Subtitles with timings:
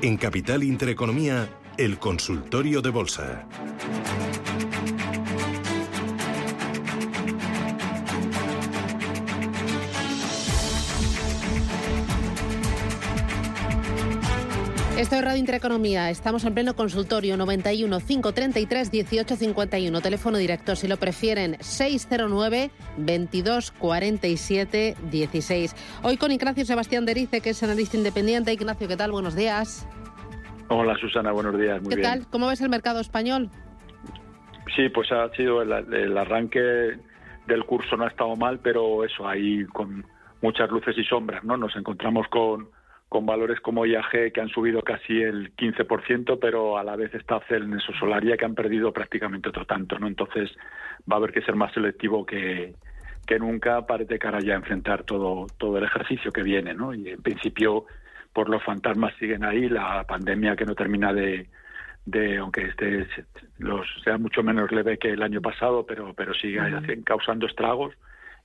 [0.00, 3.48] En Capital Intereconomía, el consultorio de bolsa.
[14.98, 16.10] Esto es Radio Intereconomía.
[16.10, 20.00] Estamos en pleno consultorio 91 533 1851.
[20.00, 25.76] Teléfono directo, si lo prefieren, 609 22 47 16.
[26.02, 28.52] Hoy con Ignacio Sebastián Derice, que es analista independiente.
[28.52, 29.12] Ignacio, ¿qué tal?
[29.12, 29.86] Buenos días.
[30.68, 31.82] Hola Susana, buenos días.
[31.82, 32.26] Muy ¿Qué tal?
[32.30, 33.50] ¿Cómo ves el mercado español?
[34.76, 36.98] Sí, pues ha sido el, el arranque
[37.46, 40.04] del curso no ha estado mal, pero eso ahí con
[40.42, 41.56] muchas luces y sombras, ¿no?
[41.56, 42.68] Nos encontramos con
[43.08, 47.40] con valores como IAG que han subido casi el 15%, pero a la vez está
[47.48, 50.06] Celnes o Solaria que han perdido prácticamente otro tanto, ¿no?
[50.06, 50.50] Entonces
[51.10, 52.74] va a haber que ser más selectivo que,
[53.26, 56.92] que nunca para de cara ya a enfrentar todo, todo el ejercicio que viene, ¿no?
[56.92, 57.86] Y en principio,
[58.38, 61.48] por los fantasmas siguen ahí, la pandemia que no termina de,
[62.06, 63.04] de aunque este
[63.58, 66.60] los sea mucho menos leve que el año pasado, pero pero sigue
[67.02, 67.96] causando estragos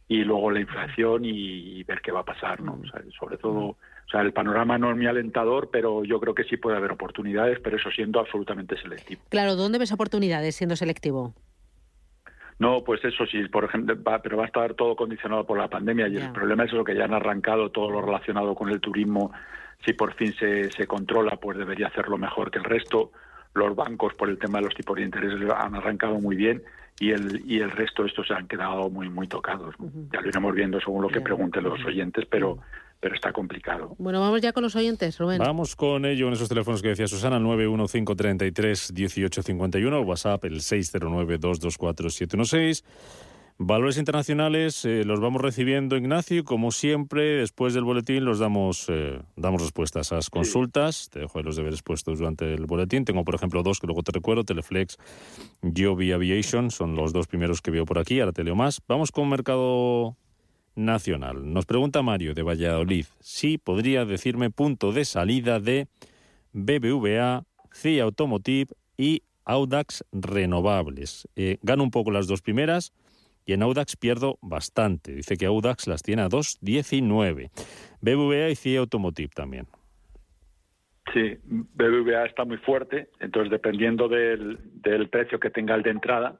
[0.07, 2.81] y luego la inflación y, ver qué va a pasar, ¿no?
[3.19, 6.57] sobre todo o sea, el panorama no es muy alentador, pero yo creo que sí
[6.57, 9.21] puede haber oportunidades, pero eso siendo absolutamente selectivo.
[9.29, 11.35] Claro, ¿dónde ves oportunidades siendo selectivo?
[12.57, 15.67] No, pues eso sí, por ejemplo, va, pero va a estar todo condicionado por la
[15.67, 18.79] pandemia y el problema es lo que ya han arrancado todo lo relacionado con el
[18.79, 19.31] turismo.
[19.85, 23.11] Si por fin se, se controla, pues debería hacerlo mejor que el resto.
[23.53, 26.63] Los bancos, por el tema de los tipos de interés, han arrancado muy bien
[26.99, 29.75] y el y el resto de estos se han quedado muy muy tocados.
[30.11, 32.59] Ya lo iremos viendo según lo que pregunten los oyentes, pero
[32.99, 33.95] pero está complicado.
[33.97, 35.39] Bueno, vamos ya con los oyentes, Rubén.
[35.39, 42.83] Vamos con ello en esos teléfonos que decía Susana, 915331851, WhatsApp el 609224716.
[43.59, 49.21] Valores internacionales eh, los vamos recibiendo, Ignacio, como siempre, después del boletín los damos, eh,
[49.35, 51.09] damos respuestas a las consultas.
[51.11, 53.05] Te dejo los deberes puestos durante el boletín.
[53.05, 54.97] Tengo, por ejemplo, dos que luego te recuerdo, Teleflex,
[55.61, 58.81] Joby Aviation, son los dos primeros que veo por aquí, ahora te leo más.
[58.87, 60.17] Vamos con mercado
[60.75, 61.53] nacional.
[61.53, 65.87] Nos pregunta Mario de Valladolid si podría decirme punto de salida de
[66.53, 71.27] BBVA, CIA Automotive y Audax Renovables.
[71.35, 72.93] Eh, gano un poco las dos primeras
[73.45, 75.13] y en Audax pierdo bastante.
[75.13, 77.49] Dice que Audax las tiene a 2,19.
[78.01, 79.67] BBVA y CIA Automotive también.
[81.13, 84.59] Sí, BBVA está muy fuerte, entonces dependiendo del,
[85.11, 86.39] precio que tenga el de entrada,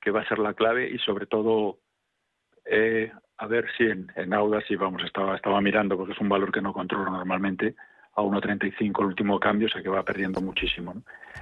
[0.00, 1.78] que va a ser la clave, y sobre todo
[2.64, 6.52] eh, a ver si en, en Audax, si vamos, estaba, mirando, porque es un valor
[6.52, 7.74] que no controlo normalmente,
[8.16, 10.94] a 1.35 el último cambio, o sea que va perdiendo muchísimo.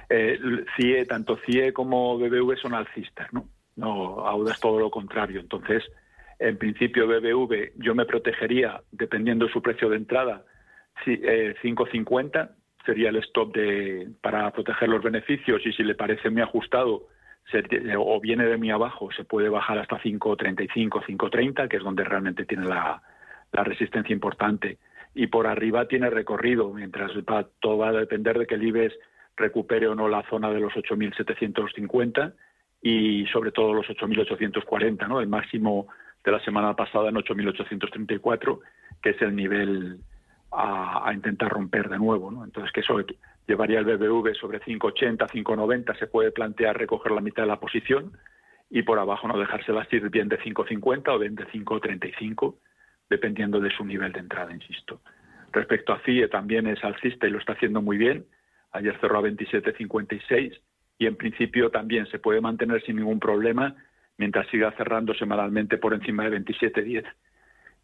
[0.09, 0.39] Eh,
[0.75, 3.45] CIE, tanto CIE como BBV son alcistas, ¿no?
[3.75, 5.39] No, Audax todo lo contrario.
[5.39, 5.83] Entonces,
[6.39, 10.43] en principio BBV yo me protegería, dependiendo de su precio de entrada,
[11.05, 12.51] eh, 5.50
[12.85, 17.07] sería el stop de, para proteger los beneficios y si le parece muy ajustado,
[17.97, 22.45] o viene de muy abajo, se puede bajar hasta 5.35, 5.30, que es donde realmente
[22.45, 23.01] tiene la,
[23.51, 24.79] resistencia importante.
[25.13, 27.11] Y por arriba tiene recorrido, mientras
[27.59, 28.95] todo va a depender de que el IBEX
[29.37, 32.33] recupere o no la zona de los 8.750
[32.83, 35.21] y sobre todo los 8.840, ¿no?
[35.21, 35.87] El máximo
[36.23, 38.59] de la semana pasada en 8.834,
[39.01, 39.99] que es el nivel
[40.51, 42.43] a, intentar romper de nuevo, ¿no?
[42.43, 42.99] Entonces, que eso
[43.47, 48.17] llevaría el BBV sobre 5,80, 5,90, se puede plantear recoger la mitad de la posición
[48.69, 52.55] y por abajo no dejársela ir bien de 5,50 o bien de 5,35,
[53.09, 54.99] dependiendo de su nivel de entrada, insisto.
[55.53, 58.25] Respecto a CIE, también es alcista y lo está haciendo muy bien.
[58.71, 60.59] Ayer cerró a 27,56
[61.03, 63.75] y en principio también se puede mantener sin ningún problema
[64.17, 67.03] mientras siga cerrando semanalmente por encima de 27,10.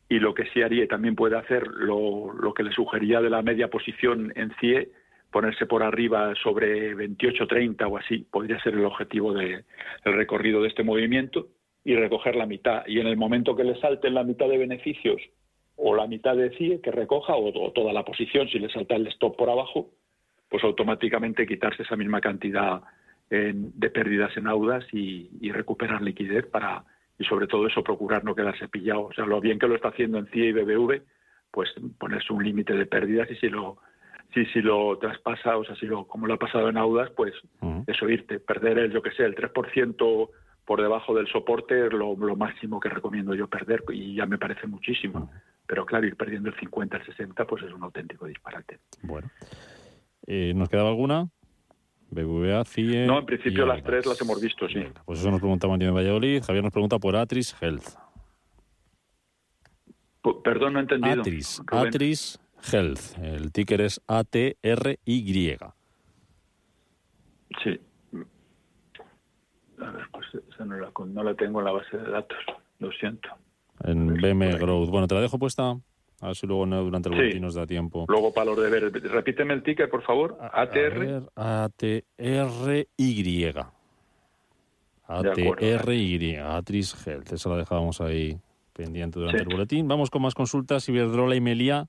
[0.08, 3.42] Y lo que sí haría también puede hacer, lo, lo que le sugería de la
[3.42, 4.92] media posición en CIE,
[5.32, 9.66] ponerse por arriba sobre 28-30 o así, podría ser el objetivo del
[10.06, 11.48] recorrido de este movimiento
[11.84, 12.84] y recoger la mitad.
[12.88, 15.22] Y en el momento que le salten la mitad de beneficios
[15.76, 19.08] o la mitad de CIE que recoja o, toda la posición, si le salta el
[19.08, 19.90] stop por abajo,
[20.50, 22.82] pues automáticamente quitarse esa misma cantidad
[23.30, 26.84] de pérdidas en audas y, y, recuperar liquidez para,
[27.20, 29.04] y sobre todo eso, procurar no quedarse pillado.
[29.06, 31.02] O sea, lo bien que lo está haciendo en CIE y BBV,
[31.52, 33.78] pues ponerse un límite de pérdidas y si lo
[34.34, 37.34] si, si lo traspasa, o sea, si lo, como lo ha pasado en Audas, pues
[37.88, 40.30] eso irte, perder el, yo que sé, el 3%
[40.66, 44.68] por debajo del soporte es lo, máximo que recomiendo yo perder y ya me parece
[44.68, 45.32] muchísimo.
[45.66, 48.80] Pero claro, ir perdiendo el 50, el 60, pues es un auténtico disparate.
[49.02, 49.30] Bueno.
[50.28, 51.28] Eh, ¿Nos quedaba alguna?
[52.12, 53.06] BBVA, CIE...
[53.06, 54.84] No, en principio las tres las hemos visto, sí.
[55.06, 56.44] Pues eso nos pregunta Manuel Valladolid.
[56.44, 57.86] Javier nos pregunta por Atris Health.
[60.44, 61.22] perdón, no he entendido.
[61.22, 62.40] Atris, Atris
[62.72, 63.18] Health.
[63.22, 64.58] El ticker es ATRY.
[67.64, 67.80] Sí.
[69.82, 72.38] A ver, pues esa no la, no la tengo en la base de datos,
[72.80, 73.30] lo siento.
[73.84, 74.90] En BM Growth.
[74.90, 75.78] Bueno, te la dejo puesta.
[76.22, 77.22] A ver si luego no, durante el Sí.
[77.22, 78.06] boletín nos da tiempo.
[78.10, 80.38] Luego para los deberes, repíteme el ticket, por favor.
[80.52, 81.24] ATR.
[81.36, 82.86] A-T-R-Y.
[85.08, 86.36] A-T-R-Y.
[86.38, 87.32] Atris Health.
[87.34, 88.38] Esa la dejábamos ahí
[88.74, 89.46] pendiente durante Sí.
[89.48, 89.88] el boletín.
[89.88, 90.88] Vamos con más consultas.
[90.90, 91.88] Iberdrola y Melia.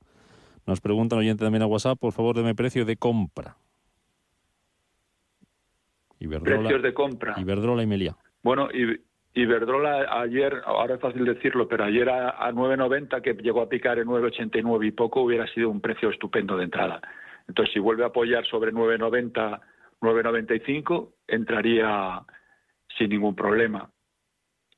[0.66, 3.56] Nos preguntan oyente también a WhatsApp, por favor, deme precio de compra.
[6.20, 7.34] Iberdrola, Precios de compra.
[7.38, 8.16] Iberdrola y Melia.
[8.42, 9.00] Bueno, I-
[9.34, 13.98] Iberdrola ayer, ahora es fácil decirlo, pero ayer a, a 9.90, que llegó a picar
[13.98, 17.00] en 9.89 y poco, hubiera sido un precio estupendo de entrada.
[17.46, 19.60] Entonces, si vuelve a apoyar sobre 9.90,
[20.00, 22.22] 9.95, entraría
[22.96, 23.90] sin ningún problema.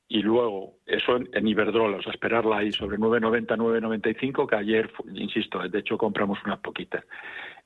[0.07, 4.91] Y luego, eso en, en Iberdrola, o sea, esperarla ahí sobre 9.90, 9.95, que ayer,
[5.13, 7.03] insisto, de hecho compramos unas poquitas.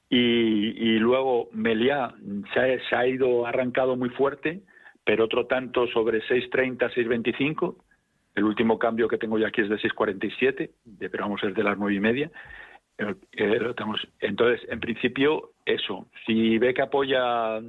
[0.09, 2.13] Y, y luego Meliá
[2.53, 4.61] se ha, se ha ido arrancado muy fuerte,
[5.07, 7.75] pero otro tanto sobre 6.30, 6.25.
[8.35, 11.63] El último cambio que tengo yo aquí es de 6.47, de- pero vamos, es de
[11.63, 12.29] las nueve y media.
[12.97, 13.73] Eh, eh.
[14.19, 16.07] Entonces, en principio, eso.
[16.25, 17.61] Si ve que apoya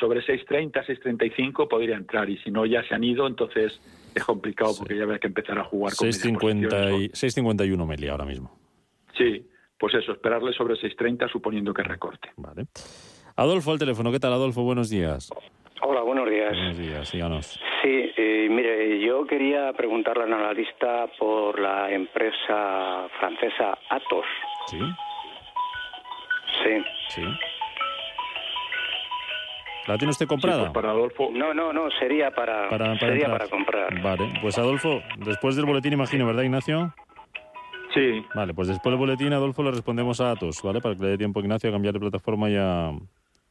[0.00, 2.28] sobre 6.30, 6.35, podría entrar.
[2.28, 3.80] Y si no, ya se han ido, entonces
[4.14, 4.80] es complicado Sí.
[4.80, 7.00] porque ya habrá que empezar a jugar con medias 6.50 posiciones.
[7.00, 8.58] y- 6.51 Melia ahora mismo.
[9.16, 9.46] Sí,
[9.78, 12.30] pues eso, esperarle sobre 6.30 suponiendo que recorte.
[12.36, 12.66] Vale.
[13.36, 14.10] Adolfo al teléfono.
[14.10, 14.62] ¿Qué tal, Adolfo?
[14.64, 15.30] Buenos días.
[15.84, 16.21] Hola, buenos
[16.56, 16.76] días.
[16.76, 17.60] Buenos días, síganos.
[17.82, 24.24] Sí, eh, mire, yo quería preguntarle al analista por la empresa francesa Atos.
[24.68, 24.78] ¿Sí?
[26.62, 26.84] Sí.
[27.08, 27.22] Sí.
[29.88, 30.60] ¿La tiene usted Sí, comprada?
[30.60, 33.38] pues para Adolfo, No, no, no, sería para, Para- para sería entrar.
[33.38, 34.00] para comprar.
[34.00, 36.94] Vale, pues Adolfo, después del boletín imagino, ¿verdad, Ignacio?
[37.92, 40.80] sí, Vale, pues después del boletín, Adolfo, le respondemos a Atos, ¿vale?
[40.80, 42.92] Para que le dé tiempo a Ignacio a cambiar de plataforma y a,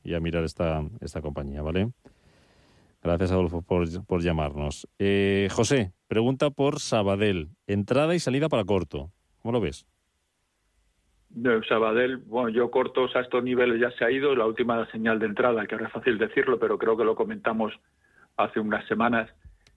[0.06, 1.90] y a mirar esta, esta compañía, ¿vale?
[3.04, 4.88] Gracias, Adolfo, por, por llamarnos.
[5.00, 7.50] Eh, José, pregunta por Sabadell.
[7.66, 9.12] Entrada y salida para corto.
[9.42, 9.88] ¿Cómo lo ves?
[11.34, 15.20] de Sabadell, bueno, yo cortos a estos niveles ya se ha ido, la última señal
[15.20, 17.74] de entrada, que ahora es fácil decirlo, pero creo que lo comentamos
[18.38, 19.30] hace unas semanas,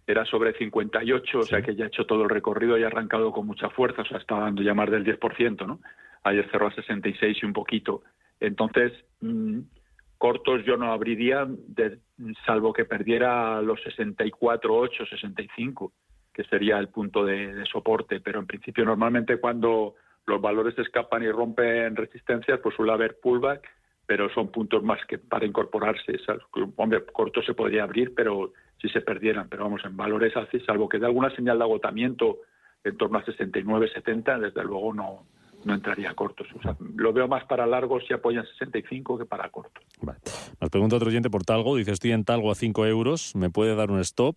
[0.07, 3.33] era sobre 58, o sea que ya ha hecho todo el recorrido y ha arrancado
[3.33, 5.81] con mucha fuerza, o sea, está dando ya más del 10%, ¿no?
[6.25, 8.03] Ayer cerró a 66 y un poquito.
[8.41, 9.61] Entonces, mm,
[10.25, 11.47] cortos yo no abriría,
[12.47, 15.93] salvo que perdiera los 64, 8, 65,
[16.33, 21.25] que sería el punto de, de soporte, pero en principio normalmente cuando los valores escapan
[21.25, 23.69] y rompen resistencias, pues suele haber pullback,
[24.07, 26.17] pero son puntos más que para incorporarse.
[26.77, 30.89] Hombre, corto se podría abrir, pero si se perdieran, pero vamos, en valores así, salvo
[30.89, 32.39] que dé alguna señal de agotamiento
[32.83, 35.27] en torno a 69, 70, desde luego no,
[35.67, 36.47] no entraría cortos.
[36.55, 39.85] O sea, lo veo más para largos si apoyan 65 que para cortos.
[40.01, 40.19] Vale.
[40.61, 41.77] Nos pregunta otro oyente por Talgo.
[41.77, 43.35] Dice, estoy en Talgo a 5 euros.
[43.35, 44.37] ¿Me puede dar un stop?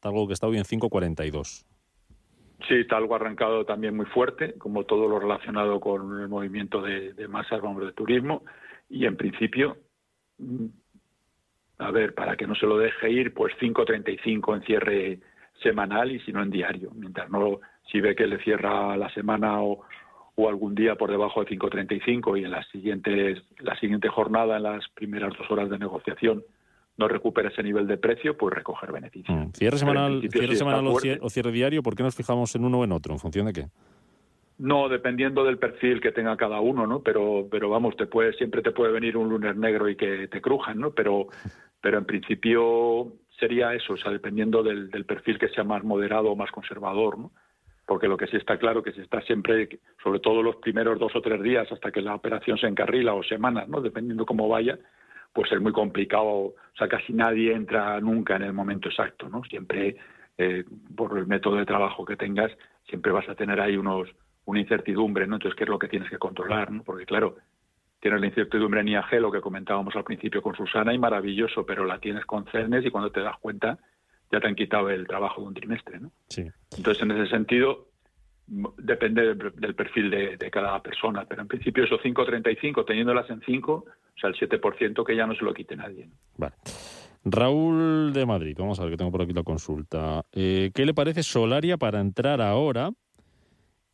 [0.00, 1.64] Talgo que está hoy en 5,42.
[2.66, 7.12] Sí, está algo arrancado también muy fuerte, como todo lo relacionado con el movimiento de,
[7.14, 8.42] de masas, vamos, de turismo.
[8.88, 9.76] Y en principio,
[10.38, 10.66] mm,
[11.78, 15.20] a ver, para que no se lo deje ir, pues 5.35 en cierre
[15.62, 16.90] semanal y si no en diario.
[16.94, 17.60] Mientras no,
[17.90, 19.84] si ve que le cierra la semana o,
[20.38, 24.62] o algún día por debajo de 5.35 y en las siguientes, la siguiente jornada, en
[24.62, 26.44] las primeras dos horas de negociación,
[26.96, 29.36] no recupera ese nivel de precio, pues recoger beneficios.
[29.36, 29.50] Mm.
[29.50, 31.82] Cierre semanal, cierre o, cierre diario.
[31.82, 33.14] ¿Por qué nos fijamos en uno o en otro?
[33.14, 33.66] ¿En función de qué?
[34.58, 37.00] No, dependiendo del perfil que tenga cada uno, ¿no?
[37.02, 40.40] Pero, pero vamos, te puede, siempre te puede venir un lunes negro y que te
[40.40, 40.92] crujan, ¿no?
[40.92, 41.26] Pero,
[41.80, 46.30] pero en principio sería eso, o sea, dependiendo del, del perfil que sea más moderado
[46.30, 47.32] o más conservador, ¿no?
[47.88, 51.16] Porque lo que sí está claro que si está siempre, sobre todo los primeros dos
[51.16, 53.80] o tres días hasta que la operación se encarrila o semanas, ¿no?
[53.80, 54.78] Dependiendo cómo vaya,
[55.32, 59.42] pues es muy complicado, o sea, casi nadie entra nunca en el momento exacto, ¿no?
[59.44, 59.96] Siempre,
[60.36, 60.64] eh,
[60.94, 62.52] por el método de trabajo que tengas,
[62.86, 64.06] siempre vas a tener ahí unos
[64.44, 65.36] una incertidumbre, ¿no?
[65.36, 66.82] Entonces, ¿qué es lo que tienes que controlar, no?
[66.82, 67.36] Porque, claro,
[68.00, 71.86] tienes la incertidumbre en IAG, lo que comentábamos al principio con Susana, y maravilloso, pero
[71.86, 73.78] la tienes con Cernes y cuando te das cuenta
[74.30, 76.12] ya te han quitado el trabajo de un trimestre, ¿no?
[76.28, 76.44] Sí.
[76.76, 77.88] Entonces, en ese sentido,
[78.78, 83.40] depende del, del perfil de, de cada persona, pero en principio esos 5.35, teniéndolas en
[83.44, 83.84] 5, o
[84.20, 86.06] sea, el 7% que ya no se lo quite nadie.
[86.06, 86.14] ¿no?
[86.36, 86.54] Vale.
[87.24, 90.24] Raúl de Madrid, vamos a ver que tengo por aquí la consulta.
[90.32, 92.90] Eh, ¿Qué le parece Solaria para entrar ahora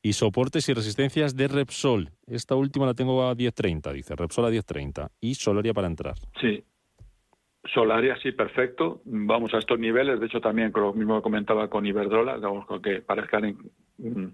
[0.02, 2.10] y soportes y resistencias de Repsol?
[2.26, 6.14] Esta última la tengo a 10.30, dice Repsol a 10.30 y Solaria para entrar.
[6.40, 6.62] Sí.
[7.72, 9.00] Solaria, sí, perfecto.
[9.04, 10.20] Vamos a estos niveles.
[10.20, 13.56] De hecho, también con lo mismo que comentaba con Iberdrola, con que parezcan
[13.98, 14.26] mm,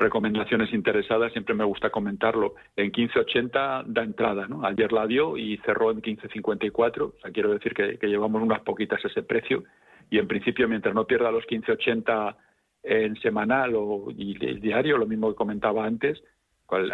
[0.00, 2.54] recomendaciones interesadas, siempre me gusta comentarlo.
[2.74, 4.64] En 15.80 da entrada, ¿no?
[4.64, 9.04] Ayer la dio y cerró en 15.54, o sea, quiero decir que, llevamos unas poquitas
[9.04, 9.64] ese precio
[10.08, 12.34] y en principio mientras no pierda los 15.80
[12.82, 16.22] en semanal o y el diario, lo mismo que comentaba antes,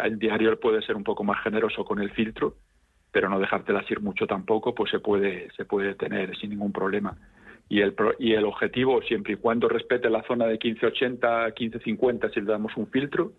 [0.03, 2.55] el diario puede ser un poco más generoso con el filtro,
[3.11, 7.17] pero no dejártelas ir mucho tampoco, pues se puede se puede tener sin ningún problema
[7.69, 12.39] y el, y el objetivo, siempre y cuando respete la zona de 1580, 1550, si
[12.39, 13.33] le damos un filtro,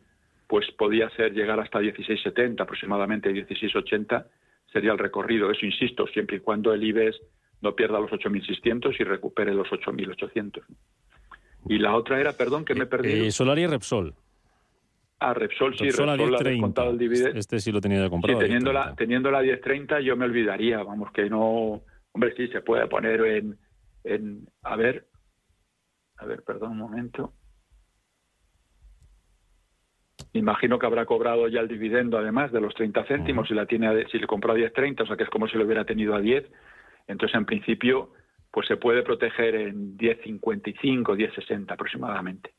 [0.46, 4.26] pues podría ser llegar hasta 1670, aproximadamente 1680
[4.72, 5.50] sería el recorrido.
[5.50, 7.18] Eso, insisto, siempre y cuando el IBEX
[7.62, 10.62] no pierda los 8.600 y recupere los 8.800.
[11.68, 13.26] Y la otra era, perdón, que me perdí.
[13.26, 14.14] Eh, Solar y Repsol.
[15.20, 17.38] Ah, Repsol, sí, Repsol, Repsol contado el dividendo.
[17.38, 18.38] Este sí lo tenía ya comprado.
[18.38, 21.82] Sí, teniéndola, teniéndola a 10.30 yo me olvidaría, vamos, que no...
[22.12, 23.58] Hombre, sí, se puede poner en
[24.04, 25.06] en, a ver,
[26.16, 27.34] a ver, perdón un momento.
[30.32, 34.06] Imagino que habrá cobrado ya el dividendo además de los 30 céntimos, si la tiene
[34.08, 36.20] si le compró a 10.30, o sea que es como si lo hubiera tenido a
[36.20, 36.44] 10.
[37.06, 38.12] Entonces, en principio,
[38.50, 42.52] pues se puede proteger en 10.55, 10.60 aproximadamente.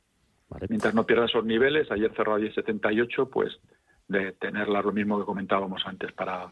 [0.68, 3.60] Mientras no pierda esos niveles, ayer cerró a 10.78, pues
[4.08, 6.51] de tenerla lo mismo que comentábamos antes para,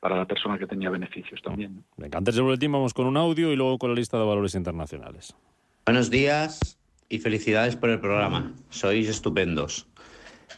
[0.00, 1.84] para la persona que tenía beneficios también.
[1.96, 4.54] Venga, antes del boletín vamos con un audio y luego con la lista de valores
[4.54, 5.34] internacionales.
[5.84, 8.52] Buenos días y felicidades por el programa.
[8.70, 9.88] Sois estupendos.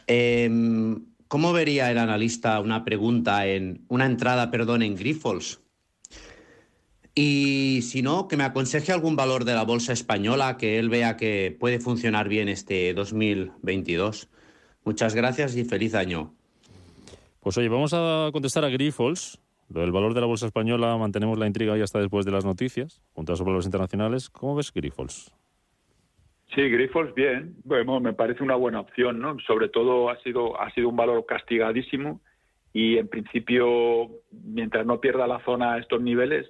[0.05, 5.61] Em, ¿Cómo vería el analista una pregunta en una entrada, perdón, en Grifols?
[7.19, 11.17] Y si no, que me aconseje algún valor de la bolsa española que él vea
[11.17, 14.29] que puede funcionar bien este 2022.
[14.85, 16.35] Muchas gracias y feliz año.
[17.39, 19.41] Pues oye, vamos a contestar a Grifols.
[19.67, 22.45] Lo del valor de la bolsa española mantenemos la intriga ya hasta después de las
[22.45, 24.29] noticias, junto a los valores internacionales.
[24.29, 25.33] ¿Cómo ves Grifols?
[26.53, 27.55] Sí, Grifols bien.
[27.63, 29.39] Bueno, me parece una buena opción, ¿no?
[29.47, 32.21] Sobre todo ha sido ha sido un valor castigadísimo
[32.73, 36.45] y en principio mientras no pierda la zona a estos niveles,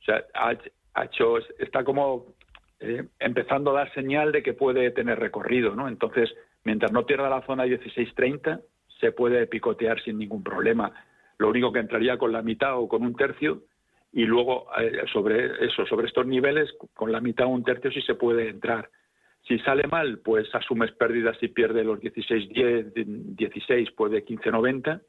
[0.00, 2.34] o sea, ha, hecho está como
[2.80, 5.88] eh, empezando a dar señal de que puede tener recorrido, ¿no?
[5.88, 6.32] Entonces,
[6.64, 8.60] mientras no pierda la zona 1630
[9.00, 10.92] se puede picotear sin ningún problema.
[11.38, 13.62] Lo único que entraría con la mitad o con un tercio
[14.12, 18.02] y luego eh, sobre eso, sobre estos niveles, con la mitad o un tercio sí
[18.02, 18.90] se puede entrar.
[19.46, 22.50] Si sale mal, pues asumes pérdidas y pierde los 16,
[22.94, 25.00] 16, puede 15.90,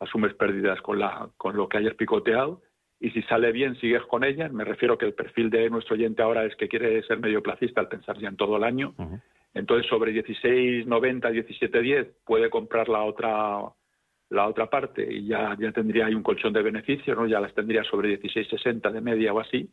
[0.00, 2.62] asumes pérdidas con, la, con lo que hayas picoteado
[3.00, 4.52] y si sale bien sigues con ellas.
[4.52, 7.80] Me refiero que el perfil de nuestro oyente ahora es que quiere ser medio placista
[7.80, 8.94] al pensar ya en todo el año.
[9.54, 13.60] Entonces, sobre 16.90, 17.10 puede comprar la otra
[14.28, 17.28] la otra parte y ya, ya tendría ahí un colchón de beneficios, ¿no?
[17.28, 19.70] ya las tendría sobre 16.60 de media o así,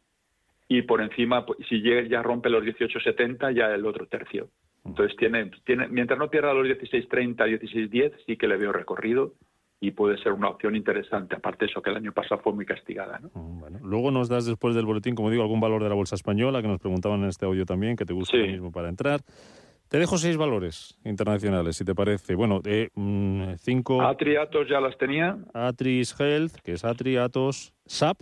[0.67, 4.49] y por encima, pues, si ya rompe los 18.70, ya el otro tercio.
[4.85, 9.33] Entonces, tiene, tiene, mientras no pierda los 16.30, 16.10, sí que le veo recorrido
[9.83, 11.35] y puede ser una opción interesante.
[11.35, 13.19] Aparte de eso, que el año pasado fue muy castigada.
[13.19, 13.29] ¿no?
[13.33, 16.61] Bueno, luego nos das después del boletín, como digo, algún valor de la bolsa española,
[16.61, 19.19] que nos preguntaban en este audio también, que te gusta mismo para entrar.
[19.89, 22.35] Te dejo seis valores internacionales, si te parece.
[22.35, 24.01] Bueno, de mm, cinco...
[24.01, 25.37] Atri, Atos ya las tenía.
[25.53, 28.21] Atris Health, que es Atri, Atos, SAP,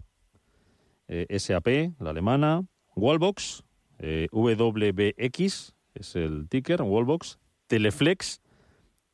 [1.07, 1.67] eh, SAP,
[1.99, 2.63] la alemana,
[2.95, 3.63] Wallbox,
[3.99, 7.37] eh, WBX, es el ticker, Wallbox,
[7.67, 8.41] Teleflex,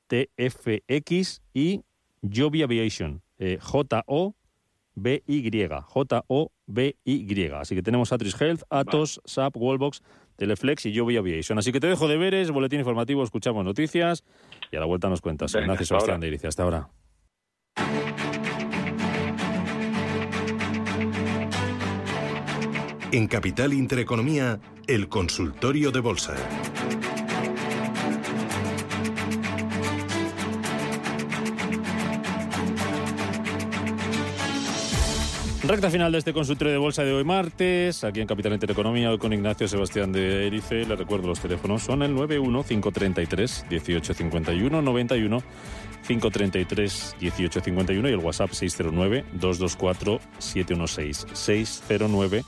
[0.08, 1.82] TFX y
[2.22, 5.42] Joby Aviation, eh, J-O-B-Y,
[5.82, 7.52] J-O-B-Y.
[7.54, 10.02] Así que tenemos Atris Health, Atos, SAP, Wallbox,
[10.36, 11.58] Teleflex y Joby Aviation.
[11.58, 14.24] Así que te dejo deberes, boletín informativo, escuchamos noticias
[14.72, 15.54] y a la vuelta nos cuentas.
[15.54, 16.50] Gracias, Sebastián de Iricia.
[16.50, 16.90] Hasta ahora.
[23.12, 26.36] En Capital Intereconomía, el consultorio de bolsa.
[35.68, 39.18] Recta final de este consultorio de bolsa de hoy martes, aquí en Capital Intereconomía, hoy
[39.18, 40.86] con Ignacio Sebastián de Erice.
[40.86, 45.44] Le recuerdo los teléfonos, son el 91 533 1851 91
[46.08, 52.44] 533 1851 y el WhatsApp 609 224 716 609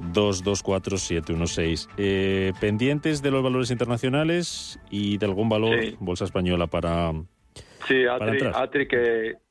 [0.00, 1.88] 224 716.
[1.98, 7.12] Eh, pendientes de los valores internacionales y de algún valor bolsa española para
[7.86, 9.49] Sí, Atri que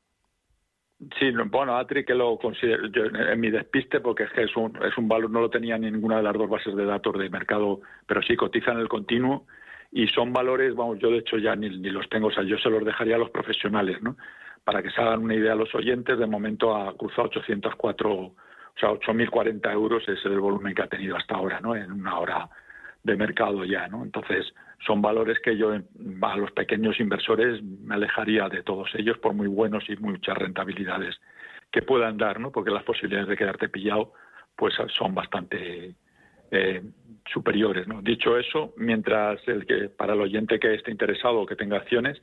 [1.18, 4.76] Sí, bueno, Atri que lo considero yo, en mi despiste porque es que es un,
[4.84, 7.30] es un valor, no lo tenía ni ninguna de las dos bases de datos de
[7.30, 9.46] mercado, pero sí cotiza en el continuo
[9.92, 12.58] y son valores, vamos, yo de hecho ya ni, ni los tengo, o sea, yo
[12.58, 14.16] se los dejaría a los profesionales, ¿no?
[14.62, 18.34] Para que se hagan una idea los oyentes, de momento ha cruzado 804, o
[18.78, 21.74] sea, 8.040 euros es el volumen que ha tenido hasta ahora, ¿no?
[21.74, 22.50] En una hora
[23.02, 24.04] de mercado ya, ¿no?
[24.04, 24.52] Entonces,
[24.86, 29.48] son valores que yo a los pequeños inversores me alejaría de todos ellos por muy
[29.48, 31.20] buenos y muchas rentabilidades
[31.70, 32.50] que puedan dar, ¿no?
[32.50, 34.12] Porque las posibilidades de quedarte pillado
[34.56, 35.94] pues son bastante
[36.50, 36.82] eh,
[37.32, 37.86] superiores.
[38.02, 42.20] Dicho eso, mientras el que para el oyente que esté interesado o que tenga acciones,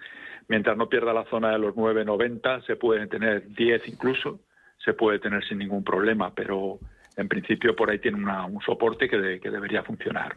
[0.48, 4.40] mientras no pierda la zona de los 9.90, se puede tener 10 incluso,
[4.78, 6.80] se puede tener sin ningún problema, pero
[7.16, 10.36] en principio por ahí tiene un soporte que, debería funcionar.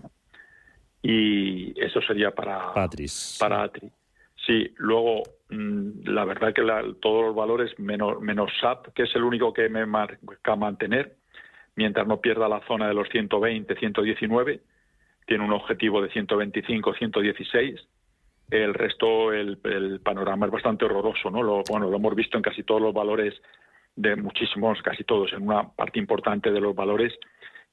[1.03, 3.37] Y eso sería para Patris.
[3.41, 3.91] Para Atri.
[4.47, 6.63] Sí, luego mm, la verdad que
[7.01, 11.17] todos los valores menos, menos SAP, que es el único que me marca mantener,
[11.77, 14.61] mientras no pierda la zona de los 120, 119,
[15.27, 17.81] tiene un objetivo de 125, 116.
[18.51, 19.59] El resto, el,
[20.03, 21.43] panorama es bastante horroroso, ¿no?
[21.43, 23.41] Lo, bueno, lo hemos visto en casi todos los valores
[23.95, 27.13] de muchísimos, casi todos, en una parte importante de los valores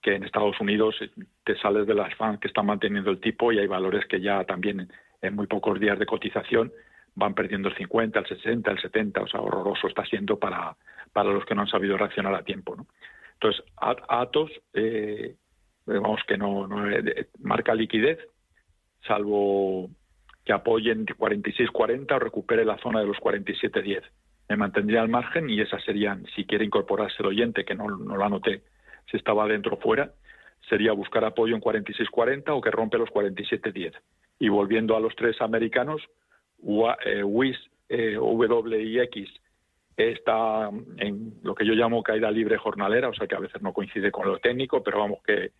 [0.01, 0.95] que en Estados Unidos
[1.43, 4.43] te sales de las fans que están manteniendo el tipo y hay valores que ya
[4.43, 4.89] también
[5.21, 6.71] en muy pocos días de cotización
[7.15, 10.77] van perdiendo el 50, el 60, el 70, o sea, horroroso está siendo para,
[11.11, 12.75] para los que no han sabido reaccionar a tiempo.
[12.75, 12.85] ¿no?
[13.33, 15.35] Entonces, Atos, eh,
[15.85, 18.19] vamos que no, eh, marca liquidez,
[19.05, 19.89] salvo
[20.45, 24.03] que apoyen 46-40 o recupere la zona de los 47-10.
[24.49, 28.15] Me mantendría al margen y esas serían, si quiere incorporarse el oyente, que no, no
[28.15, 28.61] lo anoté,
[29.09, 30.11] si estaba dentro o fuera,
[30.69, 33.93] sería buscar apoyo en 46-40 o que rompe los 47-10.
[34.39, 36.01] Y volviendo a los tres americanos,
[36.59, 37.57] WIS,
[37.89, 39.29] eh, WIX
[39.95, 43.73] está en lo que yo llamo caída libre jornalera, o sea que a veces no
[43.73, 45.51] coincide con lo técnico, pero vamos que,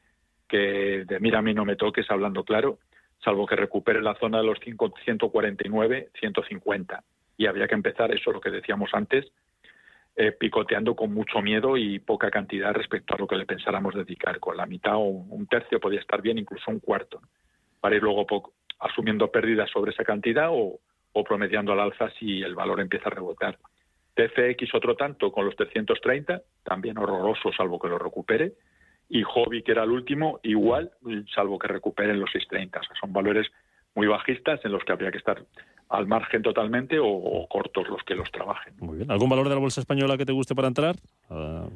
[0.47, 2.77] que de mira a mí no me toques hablando claro,
[3.23, 7.03] salvo que recupere la zona de los 149, 150.
[7.37, 9.31] Y habría que empezar, eso lo que decíamos antes,
[10.19, 14.39] eh, picoteando con mucho miedo y poca cantidad respecto a lo que le pensáramos dedicar.
[14.39, 17.21] Con la mitad o un tercio podría estar bien, incluso un cuarto,
[17.79, 18.25] para ir luego
[18.79, 20.79] asumiendo pérdidas sobre esa cantidad o,
[21.13, 23.59] o promediando al alza si el valor empieza a rebotar.
[24.15, 28.53] TFX otro tanto con los 330, también horroroso salvo que lo recupere,
[29.09, 30.91] y Hobby, que era el último, igual,
[31.33, 32.79] salvo que recuperen los 630.
[32.79, 33.47] O sea, son valores
[33.97, 35.43] muy bajistas en los que habría que estar
[35.89, 38.75] al margen totalmente o, cortos los que los trabajen.
[38.79, 39.09] Muy bien.
[39.09, 40.95] ¿Algún valor de la bolsa española que te guste para entrar?
[41.31, 41.67] Ah.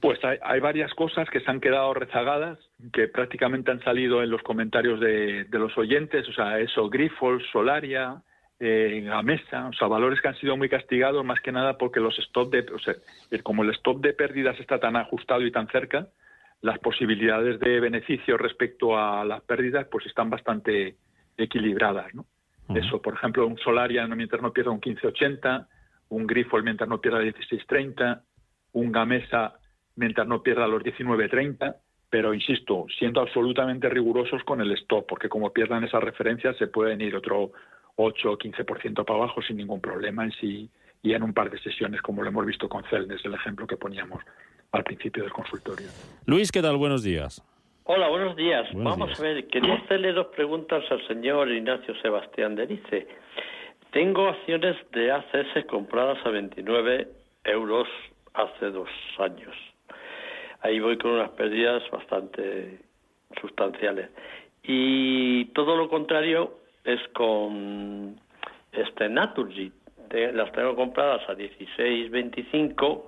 [0.00, 2.58] Pues hay, varias cosas que se han quedado rezagadas,
[2.92, 7.44] que prácticamente han salido en los comentarios de, de los oyentes, o sea, eso, Grifols,
[7.52, 8.20] Solaria,
[8.58, 12.18] eh, Gamesa, o sea, valores que han sido muy castigados más que nada porque los
[12.18, 12.94] stop de, o sea,
[13.42, 16.08] como el stop de pérdidas está tan ajustado y tan cerca,
[16.60, 20.96] las posibilidades de beneficio respecto a las pérdidas pues están bastante
[21.36, 22.26] equilibradas, ¿no?
[22.74, 25.66] Eso, por ejemplo, un Solaria mientras no pierda un 15.80,
[26.08, 28.22] un Grifol mientras no pierda 16.30,
[28.72, 29.58] un Gamesa
[29.96, 31.76] mientras no pierda los 19.30,
[32.08, 37.00] pero insisto, siendo absolutamente rigurosos con el stop, porque como pierdan esas referencias se pueden
[37.00, 37.52] ir otro
[37.96, 40.70] 8 o 15% para abajo sin ningún problema en sí
[41.02, 43.76] y en un par de sesiones, como lo hemos visto con Celnes, el ejemplo que
[43.76, 44.22] poníamos
[44.72, 45.86] al principio del consultorio.
[46.26, 46.76] Luis, ¿qué tal?
[46.76, 47.42] Buenos días.
[47.86, 48.66] Hola, buenos días.
[48.72, 53.06] Vamos a ver, quería hacerle dos preguntas al señor Ignacio Sebastián Derice.
[53.90, 57.06] Tengo acciones de ACS compradas a 29
[57.44, 57.86] euros
[58.32, 59.54] hace dos años.
[60.62, 62.78] Ahí voy con unas pérdidas bastante
[63.38, 64.08] sustanciales.
[64.62, 68.18] Y todo lo contrario, es con
[68.72, 69.70] este Naturgy.
[70.32, 73.02] las tengo compradas a 16.25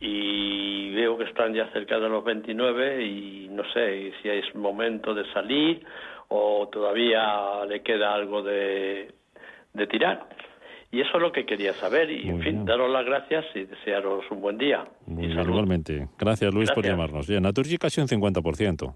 [0.00, 5.14] y veo que están ya cerca de los 29 y no sé si es momento
[5.14, 5.84] de salir
[6.28, 9.12] o todavía le queda algo de,
[9.74, 10.28] de tirar.
[10.90, 12.10] Y eso es lo que quería saber.
[12.10, 14.86] Y, en fin, daros las gracias y desearos un buen día.
[15.06, 16.08] Muy igualmente.
[16.18, 17.26] Gracias, Luis, por llamarnos.
[17.26, 18.94] Bien, Naturgy casi un 50%.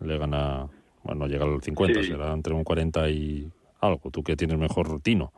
[0.00, 0.66] Le gana,
[1.02, 3.48] bueno, llega al 50, será entre un 40 y
[3.80, 5.32] algo, tú que tienes mejor tino.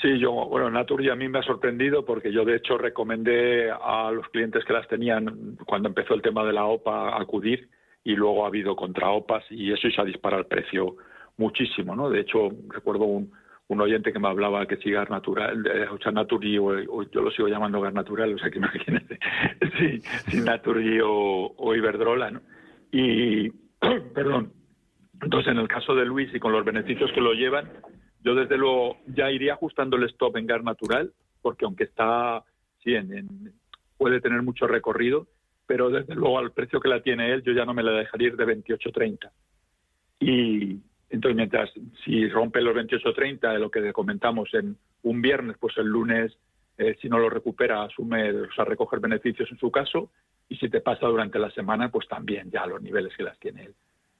[0.00, 4.10] Sí, yo, bueno, Naturgy a mí me ha sorprendido porque yo de hecho recomendé a
[4.12, 7.68] los clientes que las tenían cuando empezó el tema de la OPA acudir
[8.04, 10.96] y luego ha habido contra OPAs y eso se ha disparado el precio
[11.36, 12.08] muchísimo, ¿no?
[12.10, 13.32] De hecho, recuerdo un,
[13.66, 17.20] un oyente que me hablaba que si gas natural, eh, o sea, Naturgy, o, yo
[17.20, 19.18] lo sigo llamando gas natural, o sea, que imagínate,
[19.78, 22.40] si, si Naturgy o Iberdrola, ¿no?
[22.92, 23.50] Y,
[24.14, 24.52] perdón,
[25.22, 27.68] entonces, en el caso de Luis y con los beneficios que lo llevan,
[28.22, 32.44] yo desde luego ya iría ajustando el stop en gas natural, porque aunque está,
[32.82, 33.52] sí, en,
[33.96, 35.26] puede tener mucho recorrido,
[35.66, 38.28] pero desde luego al precio que la tiene él, yo ya no me la dejaría
[38.28, 39.30] ir de 28.30.
[40.20, 41.70] Y entonces, mientras
[42.04, 46.36] si rompe los 28.30 de lo que comentamos en un viernes, pues el lunes,
[46.76, 50.10] eh, si no lo recupera, asume, o sea, recoger beneficios en su caso,
[50.48, 53.64] y si te pasa durante la semana, pues también ya los niveles que las tiene
[53.64, 53.74] él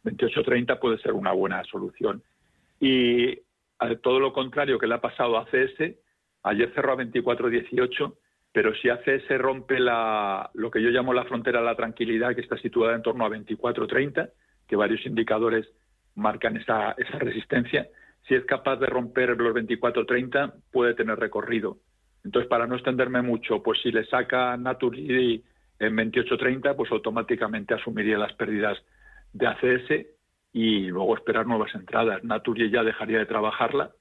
[0.05, 2.23] 28.30 puede ser una buena solución.
[2.81, 3.39] Y
[4.03, 5.97] todo lo contrario que le ha pasado a ACS,
[6.43, 8.15] ayer cerró a 24.18,
[8.53, 12.41] pero si ACS rompe la, lo que yo llamo la frontera de la tranquilidad, que
[12.41, 14.31] está situada en torno a 24.30,
[14.67, 15.69] que varios indicadores
[16.15, 17.89] marcan esa, esa resistencia,
[18.27, 21.79] si es capaz de romper los 24.30, puede tener recorrido.
[22.25, 25.43] Entonces, para no extenderme mucho, pues si le saca Naturgy
[25.79, 28.77] en 28.30, pues automáticamente asumiría las pérdidas
[29.33, 30.18] de ACS
[30.59, 32.25] y luego esperar nuevas entradas.
[32.25, 33.93] Naturgy ya dejaría de trabajarla.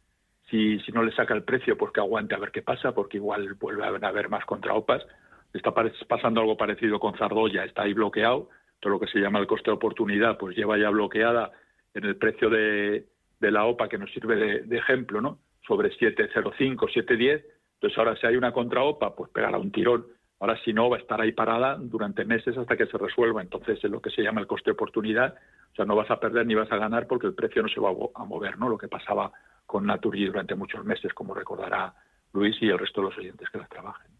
[0.49, 3.17] Si, si no le saca el precio, pues que aguante a ver qué pasa, porque
[3.17, 5.05] igual vuelve a haber más contraopas.
[5.53, 5.71] Está
[6.07, 8.49] pasando algo parecido con Zardoya, está ahí bloqueado.
[8.79, 11.51] Todo lo que se llama el coste de oportunidad, pues lleva ya bloqueada
[11.93, 13.05] en el precio de,
[13.39, 15.37] de la OPA que nos sirve de, ejemplo, ¿no?
[15.67, 17.43] Sobre 7.05, 7.10.
[17.75, 20.07] Entonces ahora si hay una contra OPA, pues pegará un tirón.
[20.39, 23.41] Ahora si no, va a estar ahí parada durante meses hasta que se resuelva.
[23.41, 25.35] Entonces es lo que se llama el coste de oportunidad.
[25.71, 27.79] O sea, no vas a perder ni vas a ganar porque el precio no se
[27.79, 28.69] va a mover, ¿no?
[28.69, 29.31] Lo que pasaba
[29.65, 31.93] con Naturgy durante muchos meses, como recordará
[32.33, 34.11] Luis y el resto de los oyentes que las trabajen.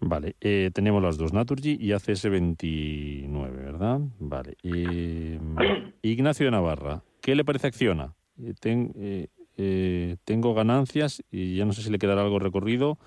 [0.00, 4.00] Vale, eh, tenemos las dos, Naturgy y ACS 29, ¿verdad?
[4.20, 4.56] Vale.
[6.02, 8.14] Ignacio de Navarra, ¿Qué le parece Acciona?
[8.40, 9.26] Eh, eh,
[9.56, 12.98] eh, tengo ganancias y ya no sé si le quedará algo recorrido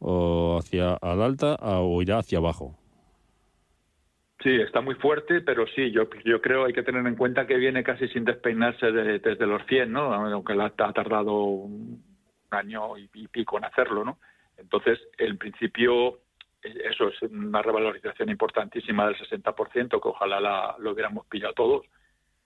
[0.00, 2.76] o hacia al alta o irá hacia abajo.
[4.42, 7.56] Sí, está muy fuerte, pero sí, yo, yo creo hay que tener en cuenta que
[7.56, 10.14] viene casi sin despeinarse desde los 100, ¿no?
[10.14, 12.02] Aunque ha tardado un
[12.50, 14.18] año y, pico en hacerlo, ¿no?
[14.56, 16.20] Entonces, en principio,
[16.62, 21.86] eso es una revalorización importantísima del 60%, que ojalá la, lo hubiéramos pillado todos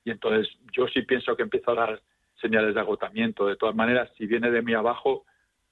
[0.04, 2.02] y entonces yo sí pienso que empiezo a dar
[2.40, 3.46] señales de agotamiento.
[3.46, 5.24] De todas maneras, si viene de mí abajo,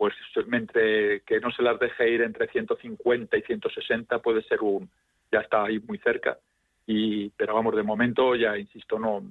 [0.03, 0.15] pues
[0.51, 4.91] entre que no se las deje ir entre 150 y 160 puede ser un
[5.31, 6.39] ya está ahí muy cerca
[6.89, 9.23] y pero vamos de momento ya insisto no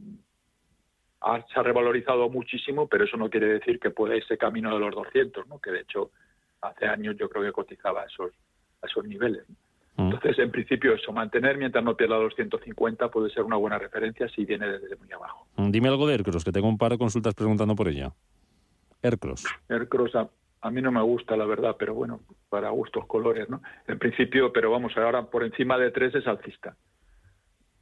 [1.19, 4.95] se ha revalorizado muchísimo pero eso no quiere decir que pueda ese camino de los
[4.95, 6.11] 200 no que de hecho
[6.61, 8.31] hace años yo creo que cotizaba a esos
[8.81, 9.43] a esos niveles
[9.97, 10.03] Mm.
[10.03, 14.29] Entonces, en principio, eso, mantener mientras no pierda los 150 puede ser una buena referencia
[14.29, 15.45] si viene desde muy abajo.
[15.57, 18.13] Dime algo de Aircross, que tengo un par de consultas preguntando por ella.
[19.03, 19.45] Aircross.
[19.67, 20.29] Aircross a,
[20.61, 23.61] a, mí no me gusta, la verdad, pero bueno, para gustos colores, ¿no?
[23.87, 26.75] En principio, pero vamos, ahora por encima de 3 es alcista,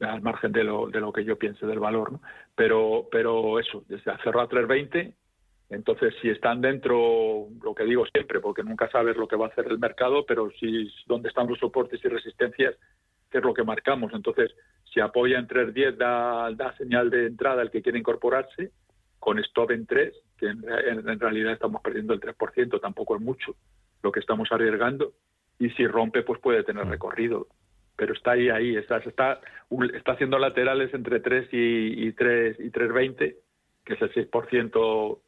[0.00, 2.20] al margen de lo, de lo que yo piense del valor, ¿no?
[2.54, 5.14] Pero, pero eso, desde cerró a 320
[5.70, 9.48] entonces, si están dentro, lo que digo siempre, porque nunca sabes lo que va a
[9.50, 12.74] hacer el mercado, pero si dónde están los soportes y resistencias,
[13.30, 14.12] qué es lo que marcamos.
[14.12, 14.50] Entonces,
[14.92, 18.72] si apoya en 3.10, da, da señal de entrada el que quiere incorporarse,
[19.20, 23.54] con stop en 3, que en, realidad estamos perdiendo el 3%, tampoco es mucho
[24.02, 25.12] lo que estamos arriesgando,
[25.58, 26.90] y si rompe, pues puede tener mm.
[26.90, 27.46] recorrido.
[27.96, 29.40] Pero está ahí, ahí, está, está,
[29.94, 33.36] está haciendo laterales entre 3 y, y 3 y 3.20,
[33.84, 35.18] que es el 6%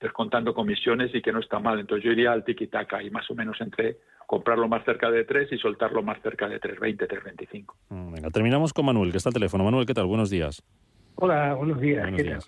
[0.00, 1.78] descontando comisiones y que no está mal.
[1.78, 5.52] Entonces yo iría al tiki-taka y más o menos entre comprarlo más cerca de 3
[5.52, 7.74] y soltarlo más cerca de 3.20, 3.25.
[7.90, 9.64] Mm, venga, terminamos con Manuel, que está al teléfono.
[9.64, 10.06] Manuel, ¿qué tal?
[10.06, 10.62] Buenos días.
[11.16, 12.46] Hola, buenos días.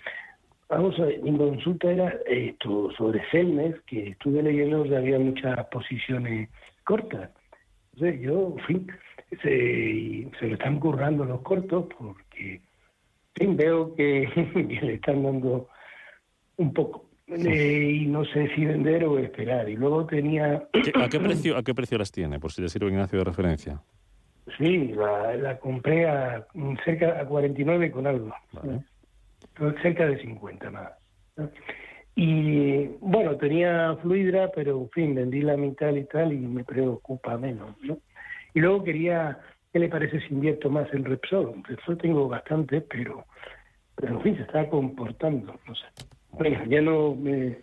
[0.69, 5.65] Vamos a ver, mi consulta era esto sobre Celnes, que estuve leyendo que había muchas
[5.67, 6.49] posiciones
[6.83, 7.29] cortas.
[7.93, 8.87] Entonces yo, en fin,
[9.41, 12.61] se, se lo están currando los cortos porque,
[13.35, 14.29] fin, veo que
[14.81, 15.69] le están dando
[16.57, 19.69] un poco y no sé si vender o esperar.
[19.69, 20.67] Y luego tenía...
[20.95, 23.81] ¿A qué precio, a qué precio las tiene, por si le sirve Ignacio de referencia?
[24.57, 26.47] Sí, la, compré a
[26.85, 28.33] cerca a 49 con algo.
[29.81, 30.91] Cerca de 50 más.
[32.15, 37.37] Y bueno, tenía Fluidra, pero en fin, vendí la mitad y tal y me preocupa
[37.37, 37.75] menos.
[37.83, 37.99] ¿no?
[38.53, 39.39] Y luego quería,
[39.71, 41.63] ¿qué le parece si invierto más en Repsol?
[41.63, 43.25] Repsol tengo bastante, pero,
[43.95, 45.85] pero en fin, se está comportando, no sé
[46.69, 47.57] ya no me,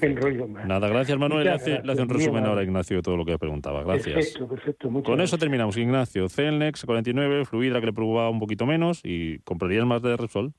[0.00, 0.66] enrollo más.
[0.66, 1.44] Nada, gracias Manuel.
[1.44, 3.82] Le hace, un resumen ahora Ignacio de todo lo que preguntaba.
[3.82, 4.14] Gracias.
[4.14, 5.02] Perfecto, perfecto.
[5.02, 6.28] Con eso terminamos, Ignacio.
[6.28, 10.52] Celnex 49, Fluidra que le preocupaba un poquito menos y ¿comprarías más de Repsol?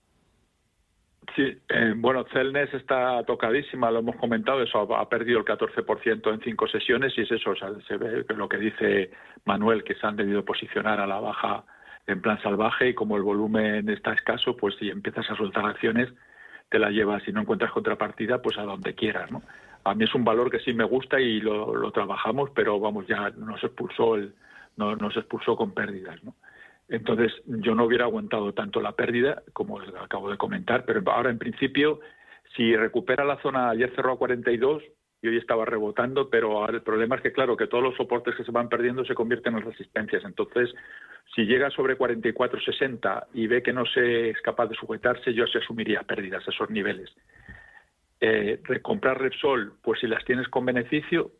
[1.36, 6.42] Sí, eh, bueno, Celnex está tocadísima, lo hemos comentado, eso ha, perdido el 14% en
[6.42, 9.10] cinco sesiones y es eso, o sea, se ve lo que dice
[9.46, 11.64] Manuel, que se han debido posicionar a la baja
[12.06, 16.14] en plan salvaje y como el volumen está escaso, pues si empiezas a soltar acciones,
[16.70, 19.42] te la llevas si no encuentras contrapartida, pues a donde quieras, ¿no?
[19.86, 23.32] A mí es un valor que sí me gusta y lo, trabajamos, pero vamos, ya
[23.32, 24.34] nos expulsó el,
[24.78, 26.36] no, nos expulsó con pérdidas, ¿no?
[26.90, 31.40] Entonces, yo no hubiera aguantado tanto la pérdida, como acabo de comentar, pero ahora en
[31.40, 32.00] principio,
[32.56, 34.84] si recupera la zona, ayer cerró a 42,
[35.24, 38.44] y hoy estaba rebotando, pero el problema es que, claro, que todos los soportes que
[38.44, 40.22] se van perdiendo se convierten en resistencias.
[40.26, 40.76] Entonces,
[41.34, 45.60] si llega sobre 44.60 y ve que no se es capaz de sujetarse, yo se
[45.60, 47.10] asumiría pérdidas a esos niveles.
[48.20, 51.32] Eh, recomprar Repsol, pues si las tienes con beneficio,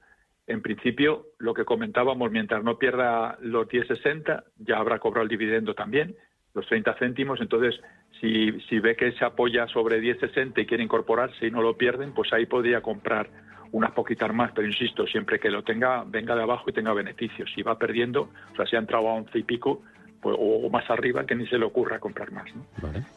[0.48, 5.74] en principio, lo que comentábamos, mientras no pierda los 10.60, ya habrá cobrado el dividendo
[5.74, 6.16] también,
[6.54, 7.40] los 30 céntimos.
[7.42, 7.80] Entonces,
[8.20, 12.14] si, si ve que se apoya sobre 10.60 y quiere incorporarse y no lo pierden,
[12.14, 13.30] pues ahí podría comprar
[13.72, 17.52] unas poquitas más, pero insisto, siempre que lo tenga, venga de abajo y tenga beneficios.
[17.56, 19.82] Si va perdiendo, o sea, si ha entrado a 11 y pico,
[20.22, 22.46] pues, o más arriba, que ni se le ocurra comprar más.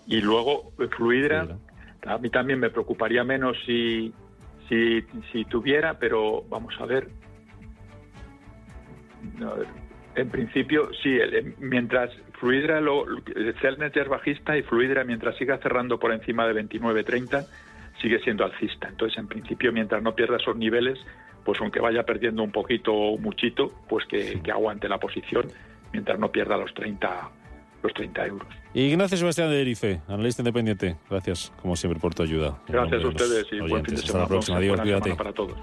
[0.07, 1.47] Y luego, Fluidra,
[2.07, 4.15] a mí también me preocuparía menos si,
[4.69, 7.09] si, si tuviera, pero vamos a ver.
[10.15, 11.19] En principio, sí,
[11.59, 13.05] mientras Fluidra, lo,
[13.61, 17.47] Celnet es bajista y Fluidra, mientras siga cerrando por encima de 29.30,
[18.01, 18.89] sigue siendo alcista.
[18.89, 20.99] Entonces, en principio, mientras no pierda esos niveles,
[21.45, 25.47] pues aunque vaya perdiendo un poquito o muchito, pues que, aguante la posición
[25.93, 27.31] mientras no pierda los 30
[27.87, 28.49] los 30 euros.
[28.75, 30.97] Ignacio Sebastián de Erice, analista independiente.
[31.09, 32.59] Gracias, como siempre, por tu ayuda.
[32.69, 34.03] Gracias a ustedes y buen fin de semana.
[34.03, 34.59] Hasta la próxima.
[34.59, 35.15] Adiós, cuídate.
[35.15, 35.57] Para todos.